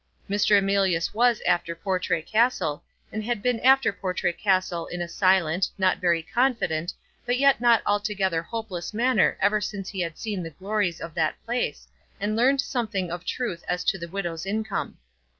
Mr. 0.27 0.57
Emilius 0.57 1.13
was 1.13 1.43
after 1.45 1.75
Portray 1.75 2.23
Castle, 2.23 2.83
and 3.11 3.23
had 3.23 3.43
been 3.43 3.59
after 3.59 3.93
Portray 3.93 4.33
Castle 4.33 4.87
in 4.87 4.99
a 4.99 5.07
silent, 5.07 5.69
not 5.77 5.99
very 5.99 6.23
confident, 6.23 6.91
but 7.23 7.37
yet 7.37 7.61
not 7.61 7.83
altogether 7.85 8.41
hopeless 8.41 8.95
manner 8.95 9.37
ever 9.39 9.61
since 9.61 9.89
he 9.89 9.99
had 9.99 10.17
seen 10.17 10.41
the 10.41 10.49
glories 10.57 11.01
of 11.01 11.13
that 11.13 11.35
place, 11.45 11.87
and 12.19 12.35
learned 12.35 12.61
something 12.61 13.11
of 13.11 13.23
truth 13.23 13.63
as 13.67 13.83
to 13.83 13.99
the 13.99 14.07
widow's 14.07 14.43
income. 14.43 14.97